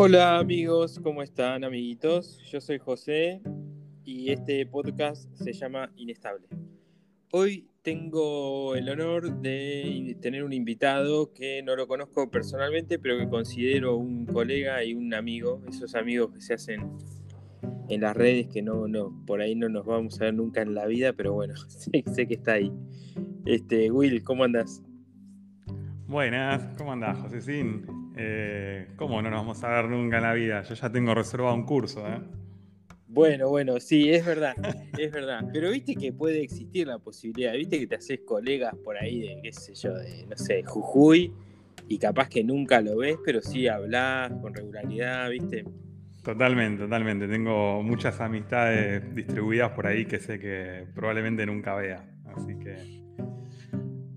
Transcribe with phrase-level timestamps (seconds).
[0.00, 2.38] Hola amigos, ¿cómo están amiguitos?
[2.52, 3.42] Yo soy José
[4.04, 6.46] y este podcast se llama Inestable.
[7.32, 13.28] Hoy tengo el honor de tener un invitado que no lo conozco personalmente, pero que
[13.28, 16.92] considero un colega y un amigo, esos amigos que se hacen
[17.88, 20.74] en las redes que no, no, por ahí no nos vamos a ver nunca en
[20.76, 22.70] la vida, pero bueno, sé, que está ahí.
[23.46, 24.80] Este, Will, ¿cómo andas?
[26.06, 27.40] Buenas, ¿cómo andás, José
[28.20, 30.62] Eh, ¿Cómo no nos vamos a ver nunca en la vida?
[30.62, 32.20] Yo ya tengo reservado un curso, ¿eh?
[33.06, 34.54] Bueno, bueno, sí, es verdad,
[34.98, 35.48] es verdad.
[35.52, 39.40] Pero viste que puede existir la posibilidad, viste que te haces colegas por ahí de,
[39.40, 41.32] qué sé yo, de, no sé, Jujuy,
[41.86, 45.64] y capaz que nunca lo ves, pero sí hablas con regularidad, viste.
[46.24, 47.28] Totalmente, totalmente.
[47.28, 52.04] Tengo muchas amistades distribuidas por ahí que sé que probablemente nunca vea.
[52.26, 53.07] Así que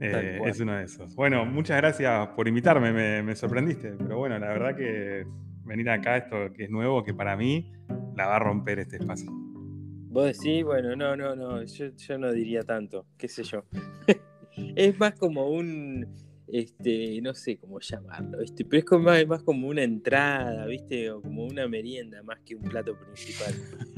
[0.02, 1.16] eh, es uno de esos.
[1.16, 3.94] Bueno, muchas gracias por invitarme, me, sorprendiste.
[3.98, 5.25] Pero bueno, la verdad que
[5.64, 7.72] venir acá, esto que es nuevo, que para mí
[8.16, 9.31] la va a romper este espacio.
[9.31, 13.64] Vos decís, bueno, no, no, no, yo, yo no diría tanto, qué sé yo.
[14.75, 16.08] es más como un
[16.52, 18.38] este, no sé cómo llamarlo,
[18.70, 21.09] pero es como, más, como una entrada, ¿viste?
[21.09, 23.53] O como una merienda más que un plato principal,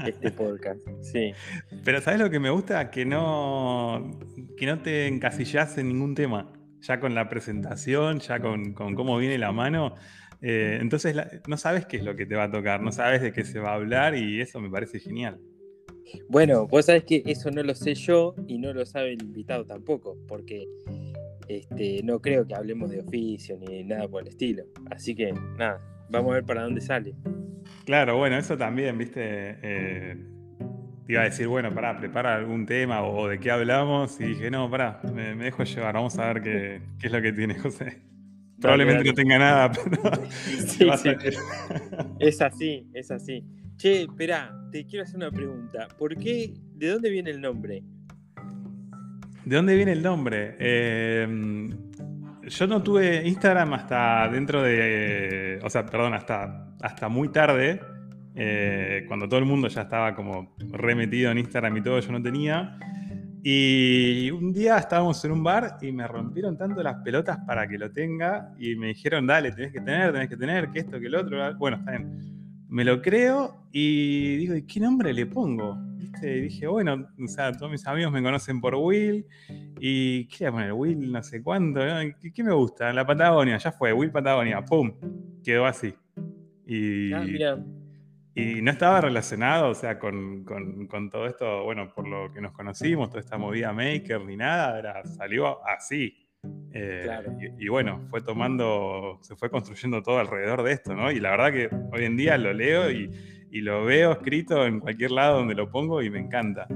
[0.06, 0.80] este podcast.
[1.00, 1.32] Sí.
[1.84, 2.90] Pero ¿sabes lo que me gusta?
[2.90, 4.08] Que no,
[4.56, 9.38] que no te encasillas en ningún tema, ya con la presentación, ya con, cómo viene
[9.38, 9.94] la mano.
[10.42, 11.16] Eh, entonces
[11.48, 13.58] no sabes qué es lo que te va a tocar, no sabes de qué se
[13.58, 15.40] va a hablar y eso me parece genial.
[16.28, 19.64] Bueno, vos sabés que eso no lo sé yo y no lo sabe el invitado
[19.64, 20.66] tampoco, porque
[21.48, 24.64] este, no creo que hablemos de oficio ni nada por el estilo.
[24.90, 25.78] Así que nada,
[26.10, 27.14] vamos a ver para dónde sale.
[27.84, 29.20] Claro, bueno, eso también, viste.
[29.62, 30.16] Eh,
[31.06, 34.18] te iba a decir, bueno, pará, prepara algún tema o, de qué hablamos.
[34.20, 37.58] Y dije, no, pará, me, dejo llevar, vamos a ver qué, es lo que tiene
[37.58, 38.02] José.
[38.60, 40.26] Probablemente no tenga nada, pero.
[40.30, 41.10] Sí, sí.
[42.18, 43.44] es así, es así.
[43.76, 45.88] Che, espera, te quiero hacer una pregunta.
[45.98, 46.54] ¿Por qué?
[46.74, 47.82] ¿De dónde viene el nombre?
[49.44, 50.56] ¿De dónde viene el nombre?
[50.58, 51.68] Eh,
[52.48, 55.60] yo no tuve Instagram hasta dentro de.
[55.62, 57.80] O sea, perdón, hasta, hasta muy tarde.
[58.34, 62.22] Eh, cuando todo el mundo ya estaba como remetido en Instagram y todo, yo no
[62.22, 62.78] tenía.
[63.46, 67.76] Y un día estábamos en un bar y me rompieron tanto las pelotas para que
[67.76, 68.54] lo tenga.
[68.58, 71.54] Y me dijeron, dale, tenés que tener, tenés que tener, que esto, que el otro.
[71.56, 72.64] Bueno, está bien.
[72.68, 75.78] Me lo creo y digo, ¿y qué nombre le pongo?
[76.22, 79.26] Y dije, bueno, o sea, todos mis amigos me conocen por Will.
[79.78, 81.80] Y qué poner Will, no sé cuánto.
[82.34, 82.92] ¿Qué, me gusta?
[82.92, 84.92] La Patagonia, ya fue, Will Patagonia, ¡pum!
[85.42, 85.94] Quedó así.
[86.66, 87.58] Y, ah,
[88.34, 90.44] y no estaba relacionado, o sea, con,
[91.10, 95.04] todo esto, bueno, por lo que nos conocimos, toda esta movida maker ni nada, era,
[95.04, 96.16] salió así.
[96.72, 97.08] Eh,
[97.58, 101.10] y, y, bueno, fue tomando, se fue construyendo todo alrededor de esto, ¿no?
[101.10, 103.10] Y la verdad que hoy en día lo leo y,
[103.54, 106.66] y lo veo escrito en cualquier lado donde lo pongo y me encanta.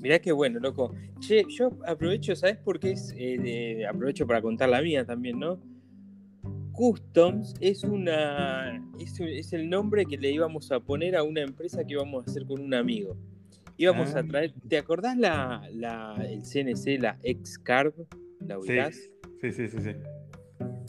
[0.00, 0.92] Mirá qué bueno, loco.
[1.20, 3.14] Che, yo aprovecho, ¿sabes por qué es?
[3.16, 5.60] Eh, aprovecho para contar la mía también, ¿no?
[6.78, 11.94] Customs es una es, el nombre que le íbamos a poner a una empresa que
[11.94, 13.16] íbamos a hacer con un amigo.
[13.76, 14.24] Íbamos a ah.
[14.24, 15.68] traer, ¿te acordás la,
[16.20, 17.94] el CNC, la X-Carb?
[18.46, 18.94] ¿La ubicás?
[19.40, 19.90] sí, sí, sí, sí.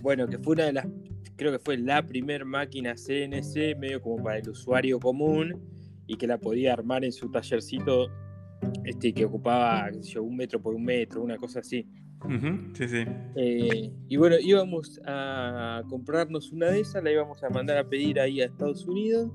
[0.04, 0.88] Bueno, que fue una de las
[1.36, 5.60] creo que fue la primer máquina CNC, medio como para el usuario común,
[6.06, 8.12] y que la podía armar en su tallercito
[8.84, 9.90] este, que ocupaba
[10.22, 11.88] un metro por un metro, una cosa así.
[12.74, 13.06] Sí, sí.
[13.36, 18.20] Eh, y bueno, íbamos a comprarnos una de esas, la íbamos a mandar a pedir
[18.20, 19.32] ahí a Estados Unidos,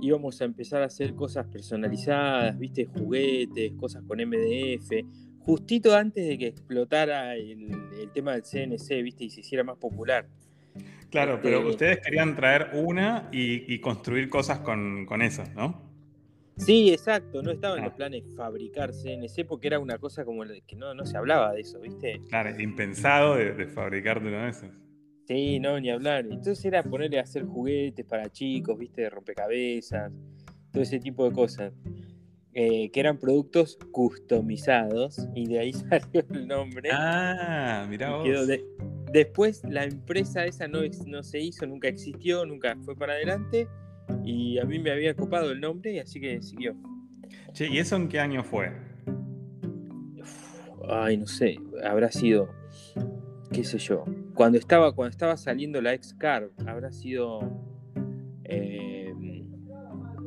[0.00, 4.90] íbamos a empezar a hacer cosas personalizadas, viste, juguetes, cosas con MDF,
[5.40, 7.70] justito antes de que explotara el,
[8.00, 10.26] el tema del CNC, viste, y se hiciera más popular.
[11.10, 15.89] Claro, pero este, ustedes querían traer una y, construir cosas con, eso, ¿no?
[16.60, 17.42] Sí, exacto.
[17.42, 21.06] No estaba en los planes fabricar CNC porque era una cosa como que no, no
[21.06, 22.20] se hablaba de eso, ¿viste?
[22.28, 24.70] Claro, es impensado de, de fabricarte uno de esos.
[25.26, 26.26] Sí, no, ni hablar.
[26.26, 29.02] Entonces era ponerle a hacer juguetes para chicos, ¿viste?
[29.02, 30.12] De rompecabezas,
[30.72, 31.72] todo ese tipo de cosas.
[32.52, 36.90] Eh, que eran productos customizados y de ahí salió el nombre.
[36.92, 38.26] Ah, mirá vos.
[39.12, 43.68] Después la empresa esa no, no se hizo, nunca existió, nunca fue para adelante
[44.24, 46.74] y a mí me había copado el nombre y así que siguió.
[47.52, 48.72] Che, ¿y eso en qué año fue?
[50.88, 52.48] Ay, no sé, habrá sido,
[53.52, 54.04] qué sé yo,
[54.34, 57.40] cuando estaba, cuando estaba saliendo la X-Car, habrá sido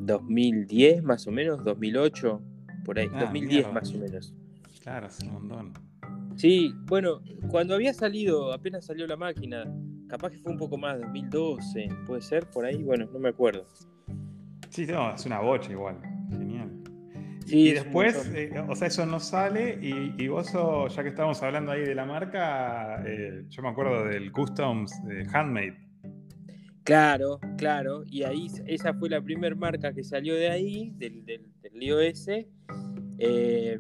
[0.02, 2.42] 2010 em, más o menos, 2008,
[2.86, 4.34] por ahí, 2010 ah, más o menos.
[4.82, 5.74] Claro, hace un montón.
[6.36, 9.66] Sí, bueno, cuando había salido, apenas salió la máquina,
[10.14, 13.66] capaz que fue un poco más, 2012, puede ser, por ahí, bueno, no me acuerdo.
[14.70, 16.00] Sí, no, es una bocha igual,
[16.30, 16.70] genial.
[17.48, 20.54] y después, eh, o sea, eso no sale y, vos,
[20.96, 24.94] ya que estábamos hablando ahí de la marca, eh, yo me acuerdo del Customs
[25.34, 25.80] Handmade.
[26.84, 31.42] Claro, claro, y ahí esa fue la primera marca que salió de ahí, del, del.
[33.18, 33.78] Eh,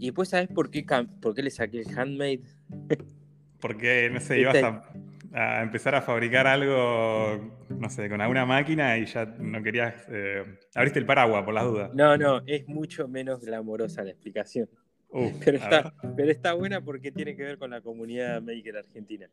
[0.00, 0.84] y después, ¿sabes por qué,
[1.22, 2.42] por qué le saqué el handmade?
[3.60, 4.90] Porque, no sé, ibas a,
[5.32, 9.94] empezar a fabricar algo, no sé, con alguna máquina y ya no querías.
[10.08, 10.44] Eh,
[10.74, 11.90] abriste el paraguas por las dudas.
[11.94, 14.68] No, no, es mucho menos glamorosa la explicación.
[15.44, 19.28] pero, está, pero está buena porque tiene que ver con la comunidad maker argentina.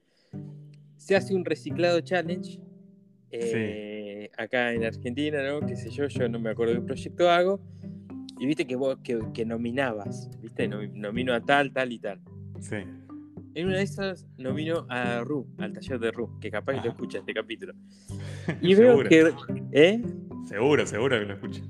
[0.98, 2.60] Se hace un reciclado challenge
[3.32, 5.66] eh, acá en Argentina, ¿no?
[5.66, 7.62] Qué sé yo, yo no me acuerdo qué proyecto hago
[8.40, 12.22] y viste que vos que, nominabas, viste, nomino a tal, tal y tal.
[12.60, 12.78] Sí.
[13.58, 16.90] En una de esas nomino a Ru, al taller de Ru, que capaz que lo
[16.92, 17.74] escucha este capítulo.
[18.62, 19.34] Y veo que.
[19.72, 20.00] ¿Eh?
[20.46, 21.62] Seguro, seguro que lo escucha.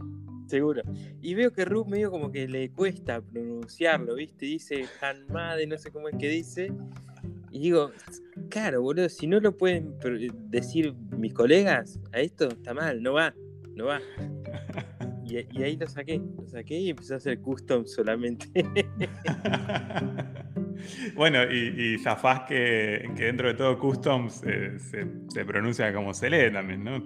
[0.48, 0.82] Seguro.
[1.22, 4.46] Y veo que Ru medio como que le cuesta pronunciarlo, ¿viste?
[4.48, 6.74] Dice Hanmade, no sé cómo es que dice.
[7.52, 7.92] Y digo,
[8.50, 9.96] claro, boludo, si no lo pueden
[10.50, 13.34] decir mis colegas, a esto está mal, no va,
[13.76, 14.02] no va.
[15.30, 18.48] Y, ahí lo saqué, lo saqué y empecé a hacer custom solamente.
[21.16, 26.84] bueno, y, y zafás que, dentro de todo custom se, pronuncia como se lee también,
[26.84, 27.04] ¿no?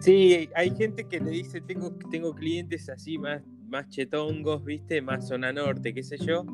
[0.00, 5.00] Sí, hay gente que le dice, tengo, tengo clientes así más, más chetongos, ¿viste?
[5.00, 6.44] Más zona norte, qué sé yo,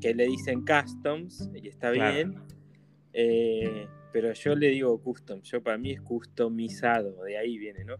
[0.00, 2.36] que le dicen customs y está bien.
[3.12, 7.96] Eh, pero yo le digo custom, yo para mí es customizado, de ahí viene, ¿no?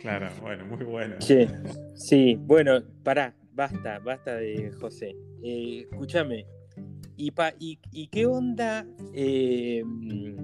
[0.00, 1.16] Claro, bueno, muy bueno.
[1.18, 1.46] Sí,
[1.94, 5.16] sí, bueno, pará, basta, basta de José.
[5.42, 6.46] Eh, escúchame,
[7.16, 7.32] ¿y,
[7.92, 8.86] y, qué onda?
[9.12, 10.36] Em,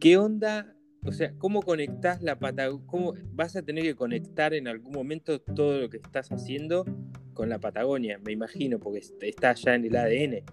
[0.00, 0.74] ¿Qué onda?
[1.04, 2.84] O sea, ¿cómo conectás la Patagonia?
[2.86, 6.84] ¿Cómo vas a tener que conectar en algún momento todo lo que estás haciendo
[7.32, 8.18] con la Patagonia?
[8.24, 10.44] Me imagino, porque está ya en el ADN.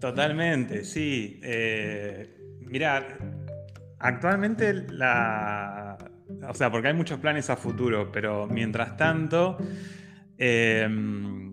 [0.00, 1.40] Totalmente, sí.
[1.42, 3.18] Eh, mira,
[3.98, 5.96] actualmente la,
[6.48, 9.58] o sea, porque hay muchos planes a futuro, pero mientras tanto,
[10.38, 11.43] em,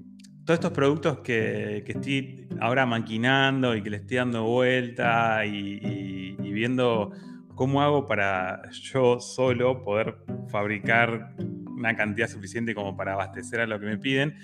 [0.52, 7.14] todos estos productos que, estoy ahora maquinando y que le estoy dando vuelta y, viendo
[7.56, 10.18] cómo hago para yo solo poder
[10.50, 11.36] fabricar
[11.70, 14.36] una cantidad suficiente como para abastecer a lo que me piden.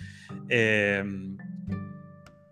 [0.47, 1.35] Em,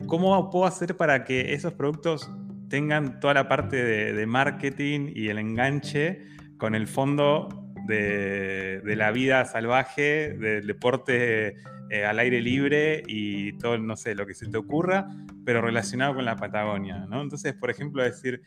[0.05, 2.29] ¿Cómo puedo hacer para que esos productos
[2.67, 3.77] tengan toda la parte
[4.13, 6.25] de marketing y el enganche
[6.57, 11.55] con el fondo de, la vida salvaje, del deporte
[11.89, 15.07] eh, al aire libre y todo, no sé, lo que se te ocurra,
[15.45, 17.21] pero relacionado con la Patagonia, ¿no?
[17.21, 18.41] Entonces, por ejemplo, decir,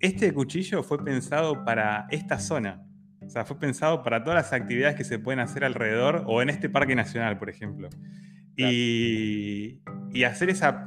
[0.00, 2.82] este cuchillo fue pensado para esta zona,
[3.20, 6.50] o sea, fue pensado para todas las actividades que se pueden hacer alrededor o en
[6.50, 7.88] este parque nacional, por ejemplo.
[8.56, 9.80] Y,
[10.12, 10.86] y, hacer esa,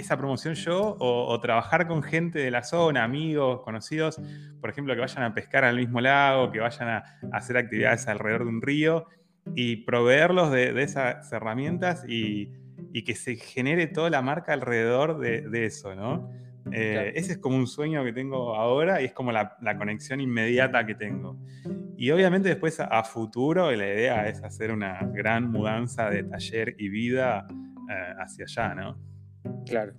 [0.00, 4.20] esa promoción yo o, trabajar con gente de la zona, amigos, conocidos,
[4.60, 8.44] por ejemplo, que vayan a pescar al mismo lago, que vayan a, hacer actividades alrededor
[8.44, 9.06] de un río
[9.54, 12.52] y proveerlos de, esas herramientas y,
[13.04, 16.30] que se genere toda la marca alrededor de, eso, ¿no?
[16.72, 20.84] Eh, ese es como un sueño que tengo ahora y es como la, conexión inmediata
[20.84, 21.38] que tengo.
[21.96, 26.88] Y obviamente después a, futuro la idea es hacer una gran mudanza de taller y
[26.88, 27.46] vida
[27.90, 29.09] eh, hacia allá, ¿no?
[29.66, 29.94] Claro.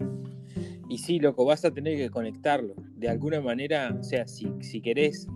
[0.90, 2.76] Y sí, loco, vas a tener que conectarlo.
[2.96, 5.28] De alguna manera, o sea, si, si querés,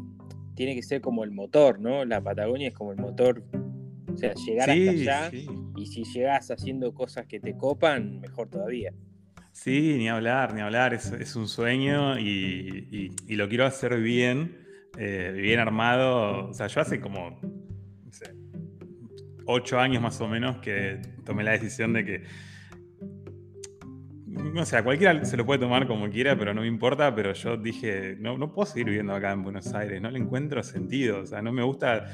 [0.55, 2.03] tiene que ser como el motor, ¿no?
[2.05, 3.43] La Patagonia es como el motor.
[4.13, 5.31] O sea, llegar hasta allá.
[5.77, 8.93] Y si llegás haciendo cosas que te copan, mejor todavía.
[9.51, 10.93] Sí, ni hablar, ni hablar.
[10.93, 14.57] Es, un sueño y, lo quiero hacer bien,
[14.97, 16.49] eh, bien armado.
[16.49, 18.33] O sea, yo hace como no sé,
[19.45, 22.23] ocho años más o menos que tomé la decisión de que
[24.35, 27.57] no sé, cualquiera se lo puede tomar como quiera, pero no me importa, pero yo
[27.57, 31.25] dije, no, no puedo seguir viviendo acá en Buenos Aires, no le encuentro sentido, o
[31.25, 32.05] sea, no me gusta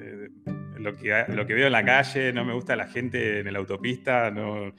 [0.00, 0.28] eh,
[0.78, 3.58] lo, que, lo que veo en la calle, no me gusta la gente en la
[3.58, 4.72] autopista, no,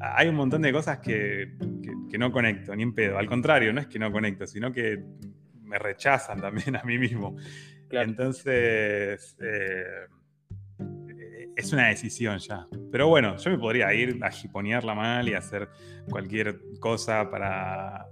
[0.00, 1.52] hay un montón de cosas que,
[2.18, 5.02] no conecto, ni en pedo, al contrario, no es que no conecto, sino que
[5.64, 7.36] me rechazan también a mí mismo.
[7.90, 9.36] Entonces...
[9.40, 10.06] Eh,
[11.56, 12.66] es una decisión ya.
[12.90, 15.68] Pero bueno, yo me podría ir a jiponearla mal y hacer
[16.08, 18.06] cualquier cosa para,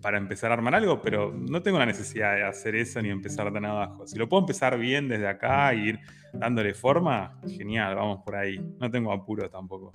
[0.00, 3.52] para empezar a armar algo, pero no tengo la necesidad de hacer eso ni empezar
[3.52, 4.06] tan abajo.
[4.06, 6.00] Si lo puedo empezar bien desde acá y ir
[6.32, 8.58] dándole forma, genial, vamos por ahí.
[8.78, 9.92] No tengo apuro tampoco.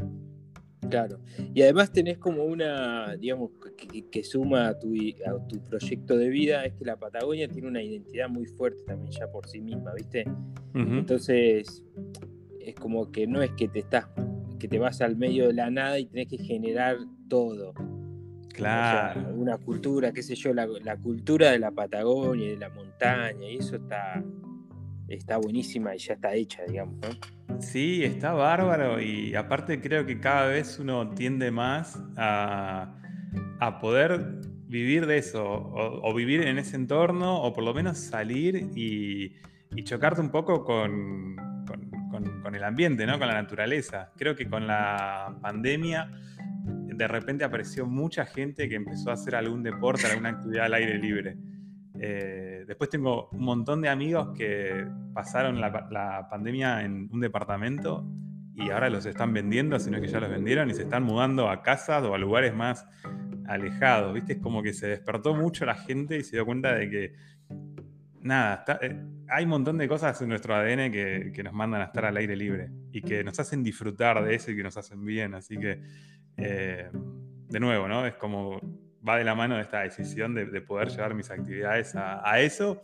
[0.90, 1.20] Claro.
[1.54, 3.52] Y además tenés como una, digamos,
[4.12, 4.94] que, suma a tu,
[5.26, 9.12] a tu, proyecto de vida, es que la Patagonia tiene una identidad muy fuerte también
[9.12, 10.26] ya por sí misma, ¿viste?
[10.74, 11.84] Entonces,
[12.66, 14.08] es como que no es que te estás,
[14.60, 16.98] que te vas al medio de la nada y tenés que generar
[17.30, 17.74] todo.
[18.54, 19.34] Claro.
[19.36, 23.58] una cultura, qué sé yo, la, la cultura de la Patagonia, de la montaña, y
[23.58, 24.24] eso está,
[25.10, 27.36] está buenísima y ya está hecha, digamos, ¿no?
[27.62, 32.92] Sí, está bárbaro y aparte creo que cada vez uno tiende más a,
[33.82, 39.36] poder vivir de eso o, vivir en ese entorno o por lo menos salir y,
[39.84, 41.36] chocarte un poco con,
[42.42, 43.18] con, el ambiente, ¿no?
[43.18, 44.12] con la naturaleza.
[44.18, 46.10] Creo que con la pandemia
[46.96, 50.98] de repente apareció mucha gente que empezó a hacer algún deporte, alguna actividad al aire
[50.98, 51.38] libre.
[52.00, 58.06] Eh, después tengo un montón de amigos que pasaron la, pandemia en un departamento
[58.54, 61.62] y ahora los están vendiendo, sino que ya los vendieron y se están mudando a
[61.62, 62.88] casas o a lugares más
[63.48, 64.14] alejados.
[64.14, 64.34] ¿Viste?
[64.34, 67.14] Es como que se despertó mucho la gente y se dio cuenta de que,
[68.22, 72.06] nada, eh, hay un montón de cosas en nuestro ADN que, nos mandan a estar
[72.06, 75.34] al aire libre y que nos hacen disfrutar de eso y que nos hacen bien.
[75.34, 75.82] Así que,
[76.38, 78.06] eh, de nuevo, ¿no?
[78.06, 78.60] Es como
[79.08, 82.82] va de la mano de esta decisión de, poder llevar mis actividades a, eso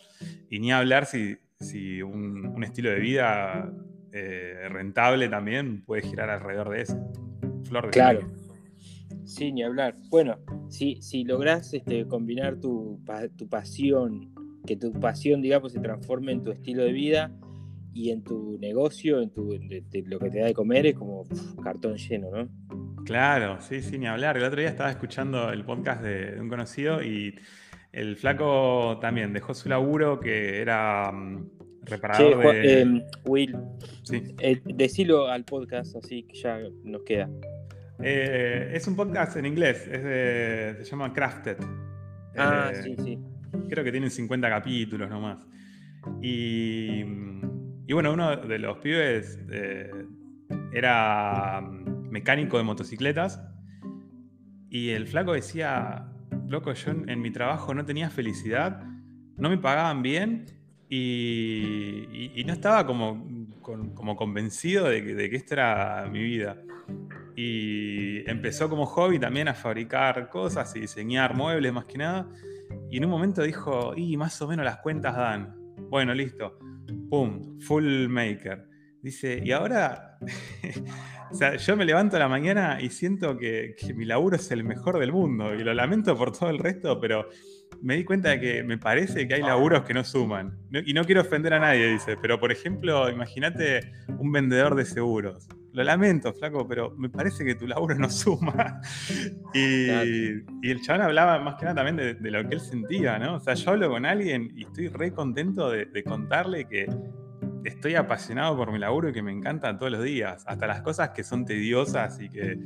[0.49, 3.73] y ni hablar si, si un, estilo de vida
[4.11, 7.11] eh, rentable también puede girar alrededor de eso.
[7.63, 8.31] Flor de Claro.
[9.25, 9.95] Sí, ni hablar.
[10.09, 10.37] Bueno,
[10.69, 13.01] si, si lográs este, combinar tu,
[13.37, 14.33] tu pasión,
[14.65, 17.31] que tu pasión, digamos, se transforme en tu estilo de vida
[17.93, 19.49] y en tu negocio, en tu,
[20.05, 21.23] lo que te da de comer, es como
[21.63, 22.49] cartón lleno, ¿no?
[23.05, 24.37] Claro, sí, sí, ni hablar.
[24.37, 27.35] El otro día estaba escuchando el podcast de, un conocido y
[27.91, 31.49] el flaco también dejó su laburo que era mm,
[31.83, 32.81] reparador de...
[32.81, 33.57] Em, Will,
[34.03, 34.35] sí.
[34.39, 37.29] Eh, decilo al podcast así que ya nos queda.
[38.03, 41.57] Eh, es un podcast en inglés, se llama Crafted.
[42.37, 43.19] Ah, eh, sí, sí.
[43.69, 45.45] Creo que tienen 50 capítulos nomás.
[46.21, 47.03] Y,
[47.87, 49.39] y bueno, uno de los pibes
[50.73, 53.41] era mecánico de motocicletas.
[54.69, 56.07] Y el flaco decía,
[56.47, 58.83] loco, yo en, mi trabajo no tenía felicidad,
[59.37, 60.45] no me pagaban bien
[60.87, 63.27] y, no estaba como,
[63.61, 66.57] como convencido de que, de que era mi vida.
[67.35, 72.29] Y empezó como hobby también a fabricar cosas y diseñar muebles más que nada.
[72.89, 75.55] Y en un momento dijo, y más o menos las cuentas dan.
[75.89, 76.57] Bueno, listo.
[77.09, 78.67] Pum, full maker.
[79.01, 80.17] Dice, y ahora
[81.31, 84.99] O sea, yo me levanto la mañana y siento que, mi laburo es el mejor
[84.99, 85.55] del mundo.
[85.55, 87.29] Y lo lamento por todo el resto, pero
[87.81, 90.57] me di cuenta de que me parece que hay laburos que no suman.
[90.71, 95.47] y no quiero ofender a nadie, dice, pero por ejemplo, imagínate un vendedor de seguros.
[95.73, 98.81] Lo lamento, flaco, pero me parece que tu laburo no suma.
[99.53, 103.35] y, el chabón hablaba más que nada también de, lo que él sentía, ¿no?
[103.35, 106.87] O sea, yo hablo con alguien y estoy re contento de contarle que
[107.63, 110.43] estoy apasionado por mi laburo y que me encanta todos los días.
[110.47, 112.59] Hasta las cosas que son tediosas y que,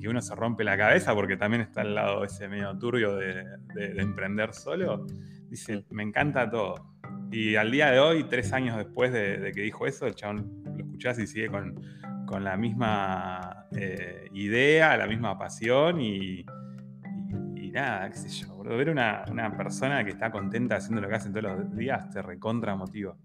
[0.00, 3.44] que uno se rompe la cabeza porque también está al lado ese medio turbio de,
[3.96, 5.06] emprender solo.
[5.48, 6.94] Dice, me encanta todo.
[7.30, 10.84] Y al día de hoy, tres años después de, que dijo eso, el chabón lo
[10.84, 11.80] escuchás y sigue con,
[12.42, 16.44] la misma eh, idea, la misma pasión y,
[17.72, 18.62] nada, qué sé yo.
[18.62, 19.24] Ver una,
[19.56, 23.16] persona que está contenta haciendo lo que hacen todos los días te recontra motiva.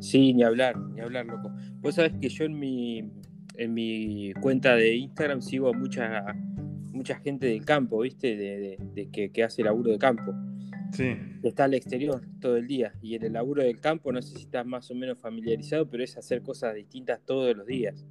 [0.00, 1.50] Sí, ni hablar, ni hablar, loco.
[1.80, 3.10] Vos sabés que yo en mi,
[3.56, 6.24] en mi cuenta de Instagram sigo a mucha,
[6.92, 8.36] mucha gente del campo, ¿viste?
[8.36, 10.32] De, que, hace laburo de campo.
[10.92, 11.16] Sí.
[11.42, 12.92] está al exterior todo el día.
[13.02, 16.02] Y en el laburo del campo, no sé si estás más o menos familiarizado, pero
[16.02, 18.06] es hacer cosas distintas todos los días.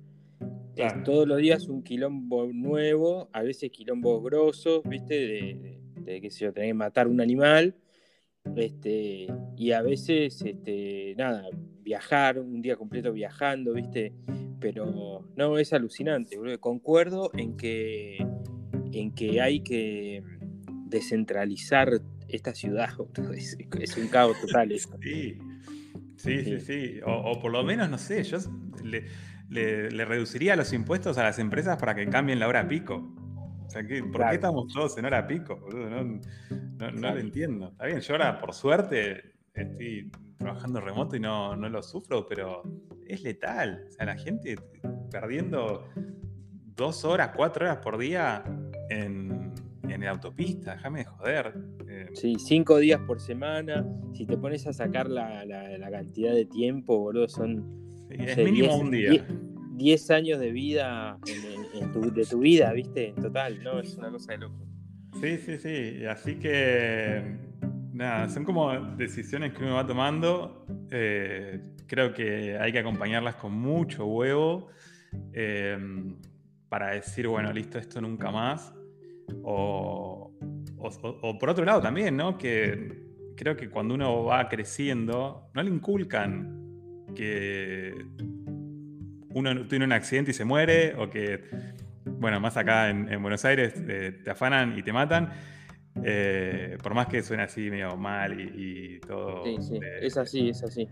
[1.04, 5.14] todos los días un quilombo nuevo, a veces quilombos grosos, ¿viste?
[5.16, 7.76] De, de, que se yo, tenés que matar un animal
[8.56, 9.28] este,
[9.58, 11.50] y a veces, este, nada,
[11.82, 14.14] viajar, un día completo viajando, ¿viste?
[14.60, 18.26] Pero no, es alucinante, Concuerdo en que,
[18.92, 20.24] en que hay que
[20.88, 22.90] descentralizar esta ciudad,
[23.80, 24.98] Es, un caos total eso.
[25.02, 25.38] Sí,
[26.18, 27.00] sí, sí, sí.
[27.06, 28.38] O, por lo menos, no sé, yo
[28.84, 33.16] le, le reduciría los impuestos a las empresas para que cambien la hora pico.
[34.12, 35.68] ¿por qué estamos todos en hora pico?
[35.72, 37.70] No, lo entiendo.
[37.70, 42.64] Está bien, yo ahora, por suerte, estoy trabajando remoto y no, lo sufro, pero
[43.08, 43.86] es letal.
[43.88, 44.56] O sea, la gente
[45.12, 45.90] perdiendo
[46.76, 48.44] dos horas, cuatro horas por día
[48.90, 49.54] en,
[49.84, 51.54] en la autopista, déjame de joder.
[52.16, 53.86] Sí, cinco días por semana.
[54.14, 55.46] Si te pones a sacar la,
[55.92, 58.08] cantidad de tiempo, boludo, son.
[58.10, 59.26] es mínimo un día.
[59.78, 61.20] 10 años de vida
[62.14, 63.10] de tu vida, ¿viste?
[63.10, 63.80] En total, ¿no?
[63.80, 64.66] Es una cosa de loco.
[65.22, 66.06] Sí, sí, sí.
[66.06, 67.38] Así que,
[67.94, 70.66] nada, son como decisiones que uno va tomando.
[70.92, 74.70] Eh, creo que hay que acompañarlas con mucho huevo
[75.34, 75.78] eh,
[76.70, 78.74] para decir, bueno, listo, esto nunca más.
[79.44, 80.25] O,
[81.02, 82.38] o, por otro lado también, ¿no?
[82.38, 86.62] Que creo que cuando uno va creciendo, no le inculcan
[87.16, 87.94] que
[89.30, 91.44] uno tiene un accidente y se muere, o que,
[92.06, 95.32] bueno, más acá en, Buenos Aires eh, te afanan y te matan.
[96.04, 99.44] Eh, por más que suene así medio mal y, todo.
[99.44, 100.90] Sí, sí, es así, es así.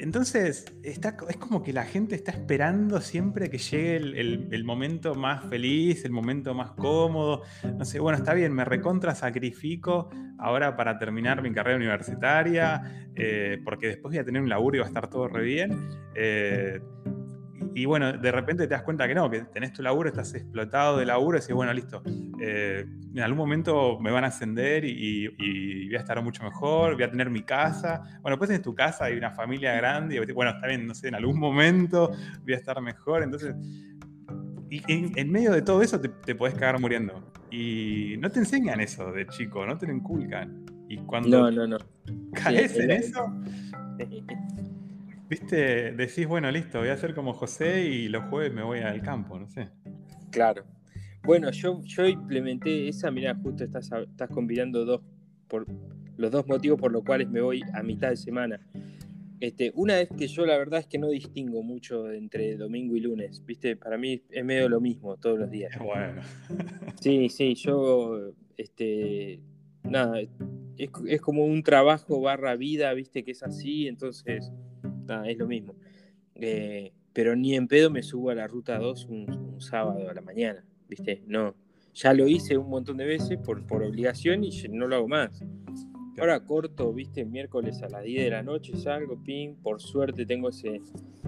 [0.00, 5.44] Entonces, está, es como que la gente está esperando siempre que llegue el, momento más
[5.46, 7.42] feliz, el momento más cómodo.
[7.76, 13.58] No sé, bueno, está bien, me recontra sacrifico ahora para terminar mi carrera universitaria, eh,
[13.64, 15.76] porque después voy a tener un laburo y va a estar todo re bien.
[16.14, 16.80] Eh,
[17.78, 20.98] y bueno, de repente te das cuenta que no, que tenés tu laburo, estás explotado
[20.98, 22.02] de laburo y decís, bueno, listo,
[22.40, 25.28] eh, en algún momento me van a ascender y,
[25.86, 28.02] voy a estar mucho mejor, voy a tener mi casa.
[28.20, 31.06] Bueno, después tenés tu casa y una familia grande, y bueno, está bien, no sé,
[31.06, 32.10] en algún momento
[32.42, 33.22] voy a estar mejor.
[33.22, 33.54] Entonces,
[34.68, 37.32] y en, medio de todo eso te, te, podés cagar muriendo.
[37.52, 40.66] Y no te enseñan eso de chico, no te lo inculcan.
[40.88, 41.78] Y cuando no, no, no.
[42.34, 43.32] caes en eso,
[45.28, 49.02] viste, decís, bueno, listo, voy a hacer como José y los jueves me voy al
[49.02, 49.68] campo, no sé.
[50.30, 50.64] Claro.
[51.22, 55.02] Bueno, yo, yo implementé esa, mira, justo estás, estás combinando dos,
[55.46, 55.66] por,
[56.16, 58.60] los dos motivos por los cuales me voy a mitad de semana.
[59.40, 63.00] Este, una vez que yo la verdad es que no distingo mucho entre domingo y
[63.00, 63.76] lunes, ¿viste?
[63.76, 65.78] Para mí es medio lo mismo todos los días.
[65.78, 66.22] Bueno.
[67.00, 69.40] Sí, sí, yo, este,
[69.84, 73.22] nada, es, es como un trabajo barra vida, ¿viste?
[73.22, 74.50] Que es así, entonces
[75.26, 75.74] es lo mismo.
[76.34, 80.20] Eh, pero ni en pedo me subo a la ruta 2 un, sábado a la
[80.20, 81.22] mañana, ¿viste?
[81.26, 81.54] No.
[81.94, 85.42] Ya lo hice un montón de veces por, por obligación y no lo hago más.
[86.18, 90.48] Ahora corto, viste, miércoles a las 10 de la noche salgo, ping, por suerte tengo
[90.48, 90.80] ese,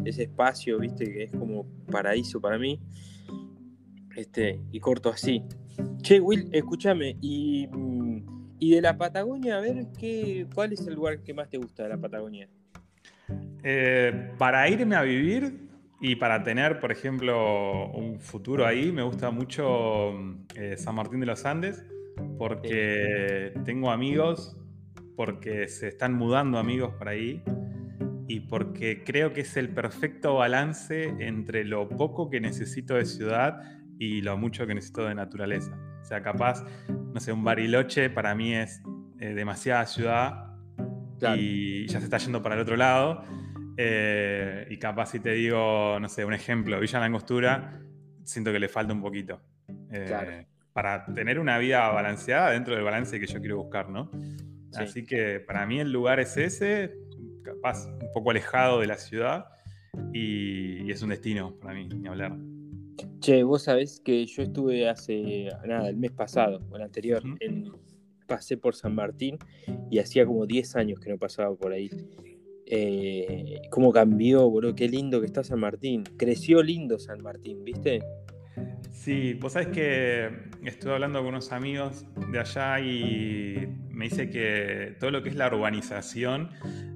[0.05, 2.81] ese espacio, viste, que es como paraíso para mí.
[4.17, 5.43] Este, y corto así.
[6.03, 7.69] Che, Will, escúchame, y,
[8.59, 11.85] y de la Patagonia, a ver, qué, ¿cuál es el lugar que más te gusta
[11.85, 12.49] de la Patagonia?
[13.63, 15.69] Eh, para irme a vivir
[16.01, 20.13] y para tener, por ejemplo, un futuro ahí, me gusta mucho
[20.55, 21.85] eh, San Martín de los Andes,
[22.39, 24.57] porque tengo amigos,
[25.17, 27.43] porque se están mudando amigos por ahí
[28.27, 33.61] y porque creo que es el perfecto balance entre lo poco que necesito de ciudad
[33.99, 35.77] y lo mucho que necesito de naturaleza.
[36.01, 38.83] O sea, capaz, no sé, un Bariloche para mí es
[39.19, 40.50] eh, demasiada ciudad
[41.37, 43.25] y ya se está yendo para el otro lado.
[43.77, 47.81] Eh, y capaz si te digo, no sé, un ejemplo, Villa Langostura,
[48.25, 49.41] siento que le falta un poquito.
[49.91, 54.11] Eh, para tener una vida balanceada dentro del balance que yo quiero buscar, ¿no?
[54.75, 56.95] Así que para mí el lugar es ese,
[57.43, 59.47] capaz un poco alejado de la ciudad
[60.13, 62.37] y, es un destino para mí, ni hablar.
[63.21, 67.65] Che, vos sabés que yo estuve hace, nada, el mes pasado, o el anterior, en
[68.31, 69.39] pasé por San Martín
[69.91, 71.91] y hacía como 10 años que no pasaba por ahí.
[72.65, 74.77] Eh, ¿Cómo cambió, bro?
[74.77, 76.05] Qué lindo que está San Martín.
[76.17, 78.01] Creció lindo San Martín, ¿viste?
[78.93, 80.31] Sí, vos sabés que
[80.63, 85.35] estuve hablando con unos amigos de allá y me dice que todo lo que es
[85.35, 86.51] la urbanización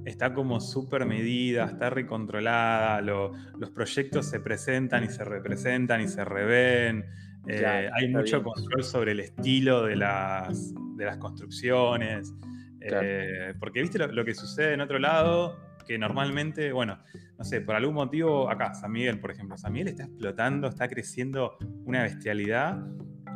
[0.05, 6.25] está como súper medida, está recontrolada, los proyectos se presentan y se representan y se
[6.25, 7.07] reven.
[7.47, 12.33] Eh, hay mucho control sobre el estilo de las, de las construcciones.
[12.81, 16.99] Eh, porque viste lo, que sucede en otro lado, que normalmente, bueno,
[17.39, 20.89] no sé, por algún motivo, acá, San Miguel, por ejemplo, San Miguel está explotando, está
[20.89, 22.85] creciendo una bestialidad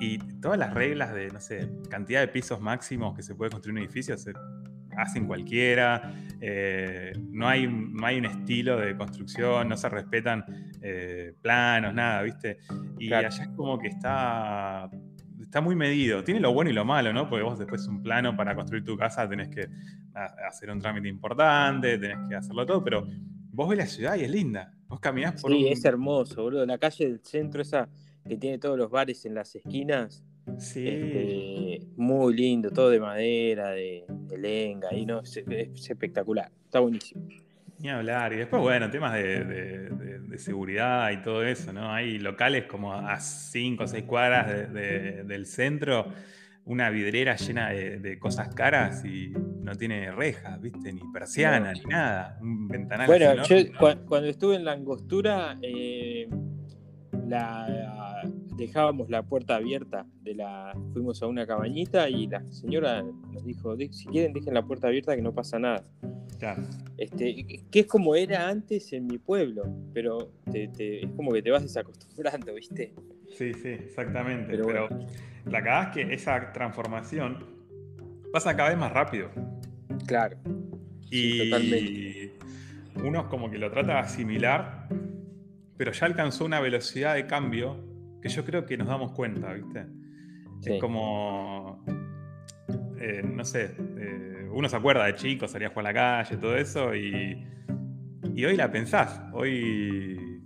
[0.00, 3.78] y todas las reglas de, no sé, cantidad de pisos máximos que se puede construir
[3.78, 4.32] un edificio se
[4.98, 10.44] hacen cualquiera, eh, no, hay, no hay un estilo de construcción, no se respetan
[10.82, 12.58] eh, planos, nada, ¿viste?
[12.98, 14.90] Y allá es como que está
[15.48, 16.22] está muy medido.
[16.22, 17.28] Tiene lo bueno y lo malo, ¿no?
[17.28, 19.66] Porque vos después un plano para construir tu casa tenés que
[20.46, 23.06] hacer un trámite importante, tenés que hacerlo todo, pero
[23.50, 24.72] vos ves la ciudad y es linda.
[24.88, 26.66] Vos caminás por Sí, es hermoso, boludo.
[26.66, 27.88] La calle del centro esa
[28.26, 30.22] que tiene todos los bares en las esquinas.
[30.58, 30.88] Sí.
[30.88, 34.04] Este, muy lindo, todo de madera, de,
[34.36, 35.36] lenga, y no, es
[35.90, 36.50] espectacular.
[36.64, 37.28] Está buenísimo.
[37.78, 38.32] Ni hablar.
[38.32, 41.92] Y después, bueno, temas de, seguridad y todo eso, ¿no?
[41.92, 46.06] Hay locales como a 5 o 6 cuadras del centro.
[46.64, 49.32] una vidriera llena de, cosas caras y
[49.62, 50.92] no tiene rejas, ¿viste?
[50.92, 52.38] Ni persiana, ni nada.
[52.40, 53.06] Un ventanal.
[53.06, 56.28] Bueno, yo cuando estuve en la angostura, eh,
[57.26, 57.97] la,
[58.58, 60.06] dejábamos la puerta abierta.
[60.22, 64.62] De la, fuimos a una cabañita y la señora nos dijo: si quieren, dejen la
[64.62, 65.84] puerta abierta que no pasa nada.
[66.96, 71.62] Este, que es como era antes en mi pueblo, pero es como que te vas
[71.62, 72.94] desacostumbrando, ¿viste?
[73.36, 74.56] Sí, sí, exactamente.
[74.56, 74.88] Pero,
[75.46, 77.44] la cagada es que esa transformación
[78.32, 79.30] pasa cada vez más rápido.
[80.06, 80.36] Claro.
[81.10, 82.30] Y
[83.02, 84.88] uno como que lo trata de asimilar,
[85.76, 87.87] pero ya alcanzó una velocidad de cambio
[88.20, 89.86] que yo creo que nos damos cuenta, ¿viste?
[90.64, 91.84] Es como,
[93.00, 96.36] eh, no sé, eh, uno se acuerda de chicos, salía a jugar a la calle,
[96.36, 97.46] todo eso, y,
[98.34, 99.22] y hoy la pensás.
[99.32, 100.38] Hoy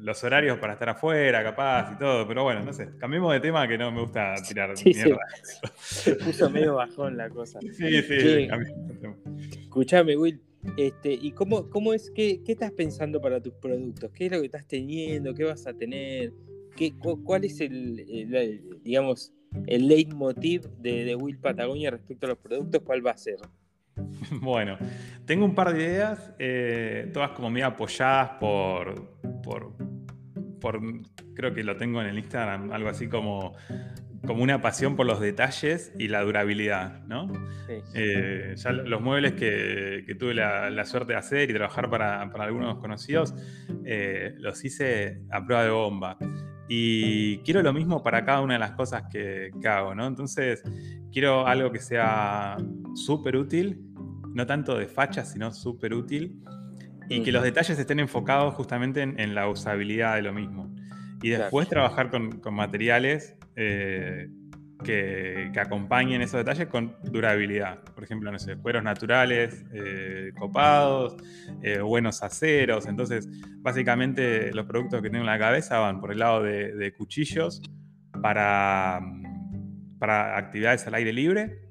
[0.00, 3.66] los horarios para estar afuera, capaz y todo, pero bueno, no sé, cambiemos de tema
[3.66, 5.18] que no me gusta tirar mierda.
[5.76, 7.58] Se puso medio bajón la cosa.
[7.72, 8.48] Sí, sí,
[9.62, 10.40] Escuchame, Will,
[10.76, 14.10] este, ¿y cómo, cómo es, qué, qué, estás pensando para tus productos?
[14.12, 15.34] ¿Qué es lo que estás teniendo?
[15.34, 16.32] ¿Qué vas a tener?
[16.76, 19.32] ¿Qué, ¿Cuál es el, digamos,
[19.66, 22.82] el leitmotiv de, de Will Patagonia respecto a los productos?
[22.82, 23.38] ¿Cuál va a ser?
[24.40, 24.78] Bueno,
[25.24, 29.72] tengo un par de ideas, eh, todas como medio apoyadas por, por,
[31.34, 33.54] creo que lo tengo en el Instagram, algo así como,
[34.26, 37.32] como una pasión por los detalles y la durabilidad, ¿no?
[37.94, 43.34] Eh, ya los muebles que, tuve la, suerte de hacer y trabajar para, algunos conocidos,
[43.84, 46.18] eh, los hice a prueba de bomba.
[46.68, 50.06] Y quiero lo mismo para cada una de las cosas que, que hago, ¿no?
[50.06, 50.62] Entonces,
[51.12, 52.56] quiero algo que sea
[52.94, 53.80] súper útil,
[54.34, 56.42] no tanto de facha, sino súper útil,
[57.08, 60.74] y que los detalles estén enfocados justamente en, la usabilidad de lo mismo.
[61.22, 64.28] Y después trabajar con, materiales eh,
[64.84, 67.82] que, acompañen esos detalles con durabilidad.
[67.94, 71.16] Por ejemplo, no cueros naturales, eh, copados,
[71.62, 72.86] eh, buenos aceros.
[72.86, 77.62] Entonces, básicamente los productos que tengo en la cabeza van por el lado de cuchillos
[78.20, 79.00] para
[79.98, 81.65] para actividades al aire libre.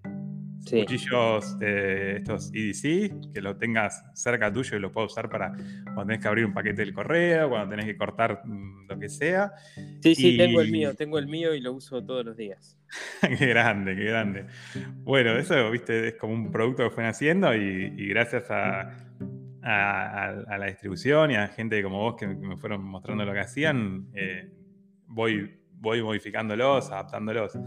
[0.70, 5.52] Cuchillos de estos EDC, que lo tengas cerca tuyo y lo puedas usar para
[5.84, 9.10] cuando tenés que abrir un paquete del correo, cuando tenés que cortar mm, lo que
[9.10, 9.54] sea.
[10.02, 12.78] Sí, sí, tengo el mío, tengo el mío y lo uso todos los días.
[13.38, 14.46] qué grande, qué grande.
[15.04, 18.92] Bueno, eso, viste, es como un producto que fueron haciendo y, gracias a,
[19.62, 24.08] a, la distribución y a gente como vos que me fueron mostrando lo que hacían,
[24.14, 24.50] eh,
[25.08, 27.58] voy voy modificándolos, adaptándolos.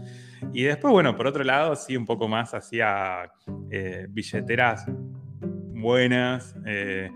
[0.53, 3.31] Y después, bueno, por otro lado, sí, un poco más hacia
[3.71, 4.85] eh, billeteras
[5.41, 7.09] buenas, eh,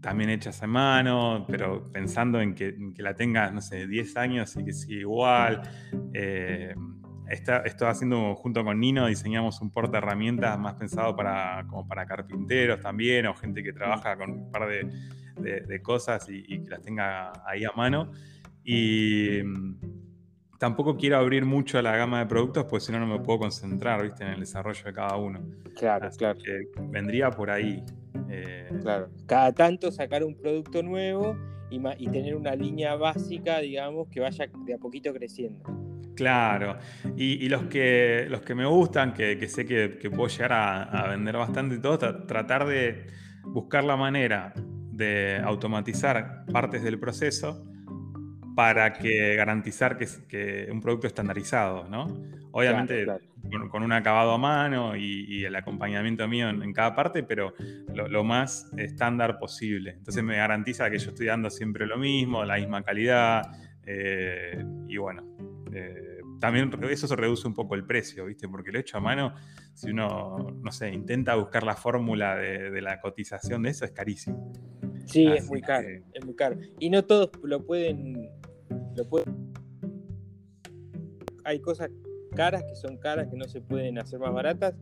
[0.00, 4.64] también hechas a mano, pero pensando en que, la tengas, no sé, 10 años y
[4.64, 5.62] que siga igual.
[6.12, 6.74] Eh,
[7.28, 12.80] estoy haciendo junto con Nino, diseñamos un porta herramientas más pensado para, como para carpinteros
[12.80, 17.32] también, o gente que trabaja con un par de, cosas y, y, que las tenga
[17.46, 18.12] ahí a mano.
[18.62, 19.40] Y,
[20.58, 24.02] tampoco quiero abrir mucho la gama de productos, pues si no, no me puedo concentrar
[24.02, 24.24] ¿viste?
[24.24, 25.40] en el desarrollo de cada uno.
[25.76, 26.38] Claro, claro.
[26.88, 27.84] vendría por ahí.
[28.30, 29.08] Eh, claro.
[29.26, 31.36] Cada tanto sacar un producto nuevo
[31.70, 35.62] y, tener una línea básica, digamos, que vaya de a poquito creciendo.
[36.14, 36.78] Claro,
[37.14, 41.36] y, los, que, los que me gustan, que, sé que, puedo llegar a, a, vender
[41.36, 43.06] bastante y todo, tratar de
[43.42, 47.66] buscar la manera de automatizar partes del proceso
[48.56, 52.06] para que garantizar que, que un producto estandarizado, ¿no?
[52.52, 53.06] Obviamente
[53.70, 57.52] Con, un acabado a mano y, el acompañamiento mío en, cada parte, pero
[57.94, 59.90] lo, más estándar posible.
[59.90, 63.42] Entonces me garantiza que yo estoy dando siempre lo mismo, la misma calidad
[63.84, 65.22] eh, y bueno.
[65.74, 68.48] Eh, también eso se reduce un poco el precio, ¿viste?
[68.48, 69.34] Porque lo hecho a mano,
[69.74, 74.50] si uno, no sé, intenta buscar la fórmula de, la cotización de eso, es carísimo.
[75.04, 76.56] Sí, es muy caro, es muy caro.
[76.80, 78.30] Y no todos lo pueden
[81.44, 81.90] hay cosas
[82.34, 84.74] caras que son caras que no se pueden hacer más baratas,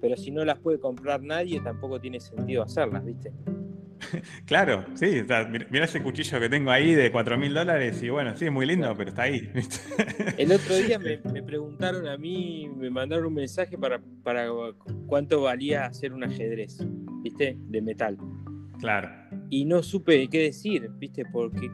[0.00, 3.32] pero si no las puede comprar nadie, tampoco tiene sentido hacerlas, ¿viste?
[4.44, 5.22] Claro, sí,
[5.70, 8.66] mira ese cuchillo que tengo ahí de 4 mil dólares y bueno, sí, es muy
[8.66, 9.50] lindo, pero está ahí.
[10.38, 14.48] El otro día me, preguntaron a mí, me mandaron un mensaje para, para
[15.06, 16.84] cuánto valía hacer un ajedrez,
[17.22, 17.56] ¿viste?
[17.58, 18.18] De metal.
[18.80, 19.08] Claro.
[19.48, 21.24] Y no supe qué decir, ¿viste?
[21.24, 21.70] Porque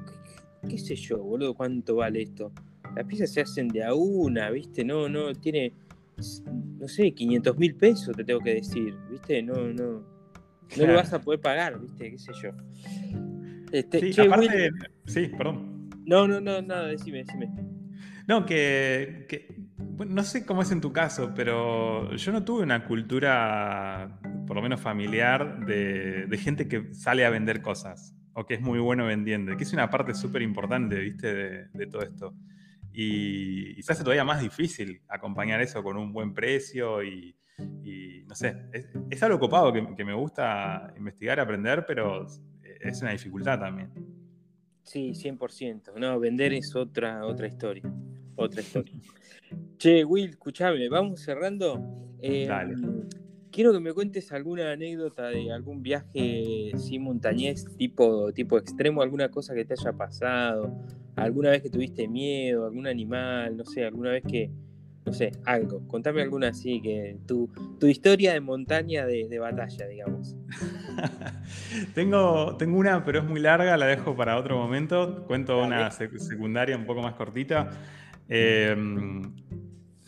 [0.69, 2.53] qué sé yo, boludo, cuánto vale esto.
[2.97, 4.85] Las piezas se hacen de a una, ¿viste?
[4.85, 5.73] No, no, tiene,
[6.79, 9.43] no sé, 500 mil pesos, te tengo que decir, ¿viste?
[9.43, 10.03] No, no,
[10.77, 12.11] no lo vas a poder pagar, ¿viste?
[12.11, 12.51] ¿Qué sé yo?
[13.73, 14.71] Este, sí, aparte,
[15.07, 15.91] sí, perdón.
[16.07, 17.53] No, no, no, nada, decime, decime.
[18.27, 19.27] No, que,
[20.07, 24.63] no sé cómo es en tu caso, pero yo no tuve una cultura, por lo
[24.63, 29.57] menos familiar, de, gente que sale a vender cosas o que es muy bueno vendiendo,
[29.57, 31.69] que es una parte súper importante, ¿viste?
[31.73, 32.35] De, todo esto.
[32.93, 37.35] Y, se hace todavía más difícil acompañar eso con un buen precio y,
[38.29, 38.57] no sé,
[39.11, 42.29] es, algo copado que, que, me gusta investigar, aprender, pero
[42.81, 43.91] es una dificultad también.
[44.85, 45.95] Sí, 100%.
[45.97, 47.93] No, vender es otra, otra historia.
[48.37, 48.95] Otra historia.
[49.79, 52.15] che, Will, escuchame, vamos cerrando.
[52.23, 52.77] Dale.
[53.59, 59.31] Quiero que me cuentes alguna anécdota de algún viaje sin montañés tipo, tipo extremo, alguna
[59.33, 60.79] cosa que te haya pasado,
[61.17, 64.53] alguna vez que tuviste miedo, algún animal, no sé, alguna vez que,
[65.05, 65.83] no sé, algo.
[65.89, 70.37] Contame alguna así, que tu, tu historia de montaña de, batalla, digamos.
[71.97, 75.25] tengo, tengo una, pero es muy larga, la dejo para otro momento.
[75.27, 77.73] Cuento una secundaria un poco más cortita.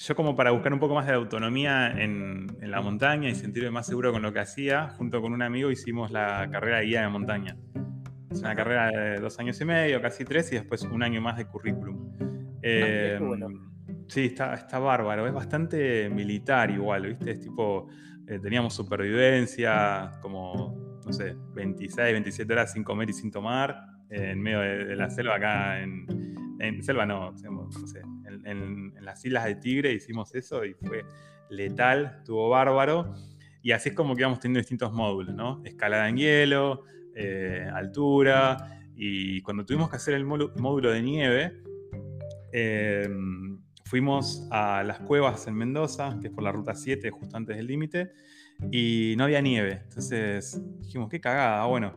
[0.01, 3.87] Yo como para buscar un poco más de autonomía en, la montaña y sentirme más
[3.87, 7.09] seguro con lo que hacía, junto con un amigo hicimos la carrera de guía de
[7.09, 7.57] montaña.
[8.31, 11.37] Es una carrera de dos años y medio, casi tres, y después un año más
[11.37, 12.13] de currículum.
[12.19, 13.71] Ah, em,
[14.07, 15.27] Sí, está, está bárbaro.
[15.27, 17.33] Es bastante militar igual, ¿viste?
[17.33, 17.89] Es tipo,
[18.27, 23.77] eh, teníamos supervivencia, como, no sé, 26, 27 horas sin comer y sin tomar,
[24.09, 26.07] en medio de, la selva acá en,
[26.59, 28.01] en selva no, no sé,
[28.45, 31.05] en, las islas de Tigre hicimos eso y fue
[31.49, 33.15] letal, estuvo bárbaro.
[33.63, 35.59] Y así es como que íbamos teniendo distintos módulos.
[35.65, 41.63] Escalada en hielo, eh, altura, y cuando tuvimos que hacer el módulo de nieve,
[42.53, 43.09] eh,
[43.91, 47.67] Fuimos a las cuevas en Mendoza, que es por la ruta 7, justo antes del
[47.67, 48.13] límite,
[48.71, 49.81] y no había nieve.
[49.83, 51.67] Entonces dijimos, qué cagada.
[51.67, 51.97] Bueno,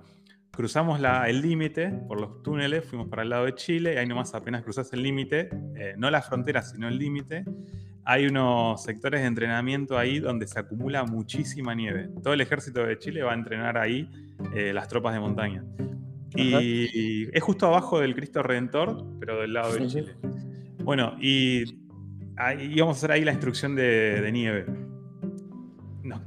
[0.56, 4.36] cruzamos el límite por los túneles, fuimos para el lado de Chile, y ahí nomás
[4.36, 7.44] apenas cruzas el límite, eh, no la frontera, sino el límite,
[8.06, 12.10] hay unos sectores de entrenamiento ahí donde se acumula muchísima nieve.
[12.22, 14.10] Todo el ejército de Chile va a entrenar ahí
[14.54, 15.64] eh, las tropas de montaña.
[16.36, 20.16] Y, es justo abajo del Cristo Redentor, pero del lado de Chile.
[20.84, 21.64] Bueno, y
[22.60, 24.66] íbamos a hacer ahí la instrucción de, nieve.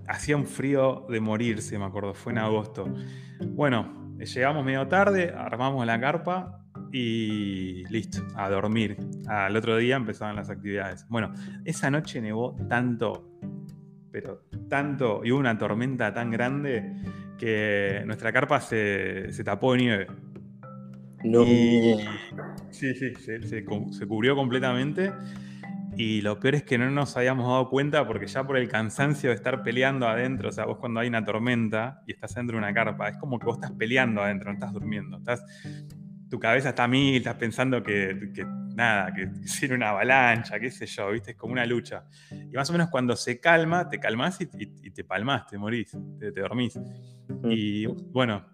[0.09, 2.93] hacía un frío de morirse, me acuerdo, fue en agosto.
[3.51, 8.97] Bueno, llegamos medio tarde, armamos la carpa y listo, a dormir.
[9.27, 11.07] Al otro día empezaban las actividades.
[11.09, 11.33] Bueno,
[11.65, 13.39] esa noche nevó tanto,
[14.11, 16.95] pero tanto, y hubo una tormenta tan grande
[17.39, 20.07] que nuestra carpa se, tapó de nieve.
[21.25, 21.45] No.
[22.71, 25.13] sí, sí, se, cubrió completamente.
[25.99, 29.31] Y lo peor es que no nos habíamos dado cuenta porque ya por el cansancio
[29.31, 32.59] de estar peleando adentro, o sea, vos cuando hay una tormenta y estás dentro de
[32.59, 35.17] una carpa, es como que vos estás peleando adentro, no estás durmiendo.
[35.17, 35.43] Estás,
[36.29, 38.31] tu cabeza está a mil, estás pensando que,
[38.75, 39.27] nada, que
[39.59, 41.31] tiene una avalancha, qué sé yo, ¿viste?
[41.31, 42.05] Es como una lucha.
[42.31, 44.47] Y más o menos cuando se calma, te calmas y,
[44.91, 46.77] te palmas, te morís, te, dormís.
[46.77, 47.51] Mm.
[47.51, 48.45] Y bueno,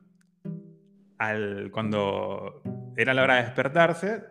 [1.18, 2.62] al, cuando
[2.96, 4.22] era la hora de despertarse,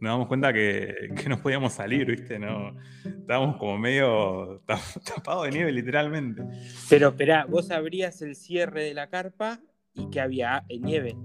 [0.00, 2.38] nos damos cuenta que, que, no podíamos salir, ¿viste?
[2.38, 4.62] No, estábamos como medio
[5.14, 6.42] tapados de nieve, literalmente.
[6.88, 9.60] Pero espera, vos abrías el cierre de la carpa
[9.94, 11.16] y que había eh, nieve.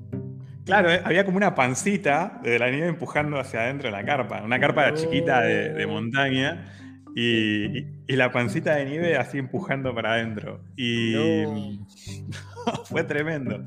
[0.66, 4.42] Claro, eh, había como una pancita de la nieve empujando hacia adentro de la carpa,
[4.44, 6.72] una carpa chiquita de, montaña
[7.16, 10.64] y, y, la pancita de nieve así empujando para adentro.
[10.78, 11.80] Y
[12.86, 13.66] fue tremendo.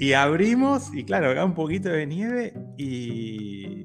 [0.00, 3.84] Y abrimos, y claro, había un poquito de nieve y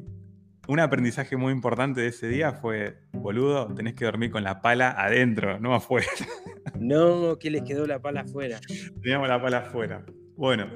[0.66, 4.92] un aprendizaje muy importante de ese día fue, boludo, tenés que dormir con la pala
[4.92, 6.08] adentro, no afuera.
[6.80, 8.60] No, que les quedó la pala afuera.
[9.02, 10.06] Teníamos la pala afuera.
[10.36, 10.68] Bueno,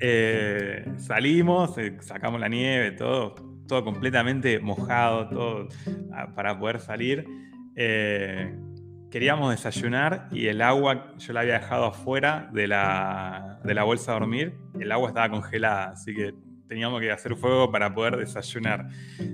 [0.00, 3.34] eh, salimos, eh, sacamos la nieve, todo,
[3.68, 5.68] todo completamente mojado, todo
[6.12, 7.26] ah, para poder salir.
[7.76, 8.54] Eh,
[9.14, 14.10] queríamos desayunar y el agua yo la había dejado afuera de la, de la bolsa
[14.10, 14.54] a dormir.
[14.80, 16.34] El agua estaba congelada, así que
[16.66, 18.88] teníamos que hacer fuego para poder desayunar.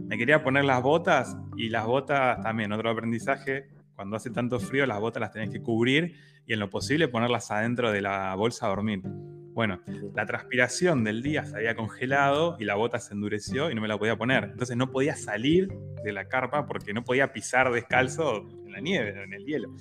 [0.05, 4.85] Me quería poner las botas y las botas también, otro aprendizaje, cuando hace tanto frío
[4.85, 6.14] las botas las tenés que cubrir
[6.47, 9.01] y en lo posible ponerlas adentro de la bolsa a dormir.
[9.03, 9.81] Bueno,
[10.14, 13.88] la transpiración del día se había congelado y la bota se endureció y no me
[13.88, 14.45] la podía poner.
[14.45, 15.71] Entonces no podía salir
[16.03, 19.75] de la carpa porque no podía pisar descalzo en la nieve, en el hielo.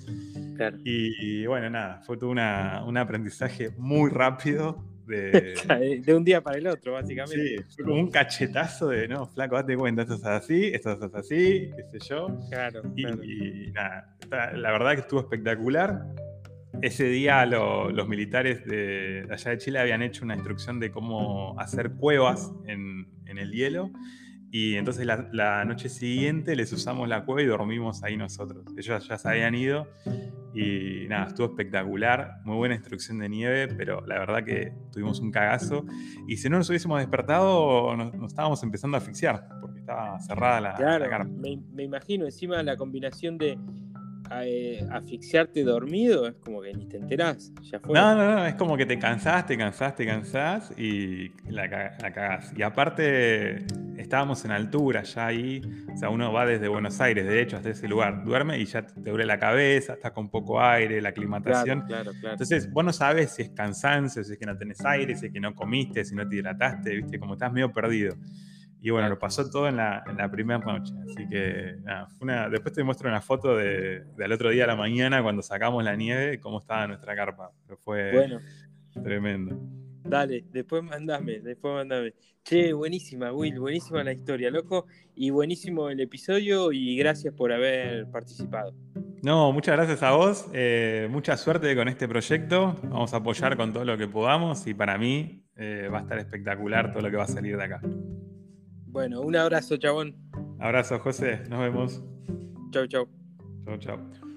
[0.84, 4.84] Y, bueno, nada, fue todo un aprendizaje muy rápido.
[5.10, 7.56] De, de, un día para el otro, básicamente.
[7.66, 11.12] Sí, fue como un cachetazo de, no, flaco, date cuenta, esto es así, esto es
[11.12, 12.28] así, qué sé yo.
[12.48, 12.82] Claro.
[12.94, 14.16] Y, nada,
[14.54, 16.06] la verdad que estuvo espectacular.
[16.80, 21.90] Ese día los militares de, allá de Chile habían hecho una instrucción de cómo hacer
[21.94, 23.90] cuevas en, en el hielo
[24.52, 28.64] Y entonces la, noche siguiente les usamos la cueva y dormimos ahí nosotros.
[28.76, 29.86] Ellos ya se habían ido
[30.52, 32.40] y nada, estuvo espectacular.
[32.44, 35.84] Muy buena instrucción de nieve, pero la verdad que tuvimos un cagazo.
[36.26, 40.74] Y si no nos hubiésemos despertado, nos, estábamos empezando a asfixiar porque estaba cerrada la,
[40.74, 41.28] claro,
[41.72, 43.56] me imagino encima la combinación de
[44.32, 47.52] eh, asfixiarte dormido, es como que ni te enterás.
[47.62, 47.94] Ya fue.
[47.94, 51.66] No, no, no, es como que te cansás, te cansás, te cansás y la,
[52.00, 52.52] la cagás.
[52.56, 53.64] Y aparte,
[53.96, 55.60] estábamos en altura ya ahí,
[55.92, 58.86] o sea, uno va desde Buenos Aires, de hecho, hasta ese lugar, duerme y ya
[58.86, 61.82] te duele la cabeza, está con poco aire, la aclimatación.
[61.82, 65.16] Claro, claro, Entonces, vos no sabes si es cansancio, si es que no tenés aire,
[65.16, 68.16] si es que no comiste, si no te hidrataste, viste, como estás medio perdido.
[68.82, 70.94] Y bueno, lo pasó todo en la, primera noche.
[71.04, 74.68] Así que nada, fue una, después te muestro una foto de, del otro día a
[74.68, 77.50] la mañana cuando sacamos la nieve, cómo estaba nuestra carpa.
[77.66, 78.40] Pero fue bueno.
[79.02, 79.58] tremendo.
[80.02, 82.14] Dale, después mandame, después mandame.
[82.42, 84.86] Che, buenísima, Will, buenísima la historia, loco.
[85.14, 88.74] Y buenísimo el episodio y gracias por haber participado.
[89.22, 90.48] No, muchas gracias a vos.
[90.54, 92.76] Eh, mucha suerte con este proyecto.
[92.84, 96.18] Vamos a apoyar con todo lo que podamos y para mí eh, va a estar
[96.18, 97.82] espectacular todo lo que va a salir de acá.
[98.90, 100.16] Bueno, un abrazo, chabón.
[100.58, 101.40] Abrazo, José.
[101.48, 102.02] Nos vemos.
[102.72, 103.08] Chau, chau.
[103.64, 104.29] Chau, chau.